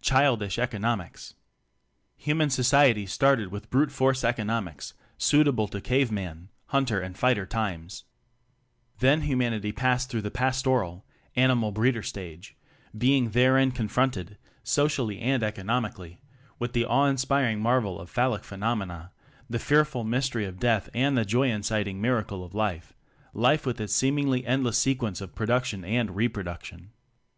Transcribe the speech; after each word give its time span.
Childish 0.00 0.58
Economics. 0.58 1.34
Human 2.16 2.48
society 2.48 3.04
started 3.04 3.48
with 3.52 3.68
Brute 3.68 3.92
force 3.92 4.24
Economics, 4.24 4.94
suitable 5.18 5.68
to 5.68 5.78
Cave 5.82 6.10
man 6.10 6.48
Hunter 6.68 7.02
.and 7.02 7.14
Fighter 7.18 7.44
times. 7.44 8.04
Then 9.00 9.20
humanity 9.20 9.68
advanced 9.68 10.08
through 10.08 10.22
the 10.22 10.30
Pastoral 10.30 11.04
animal 11.36 11.70
breeder 11.70 12.02
stage, 12.02 12.56
be 12.96 13.14
ing 13.14 13.32
therein 13.32 13.70
confronted, 13.72 14.38
socially 14.62 15.20
and 15.20 15.42
economically, 15.42 16.18
with 16.58 16.72
the 16.72 16.86
awe 16.86 17.04
inspiring 17.04 17.60
marvel 17.60 18.00
of 18.00 18.08
phallic 18.08 18.44
phenomena, 18.44 19.12
the 19.50 19.58
fear 19.58 19.84
ful 19.84 20.02
mystery 20.02 20.46
of 20.46 20.58
Death 20.58 20.88
and 20.94 21.14
the 21.14 21.26
joy 21.26 21.50
inciting 21.50 22.00
miracle 22.00 22.42
of 22.42 22.54
Life 22.54 22.94
life 23.34 23.66
with 23.66 23.82
its 23.82 23.94
seemingly 23.94 24.46
endless 24.46 24.78
sequence 24.78 25.20
of 25.20 25.34
pro 25.34 25.46
duction 25.48 25.86
and 25.86 26.16
reproduction. 26.16 26.90